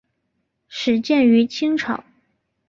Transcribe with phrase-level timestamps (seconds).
[0.67, 2.03] 始建于清朝。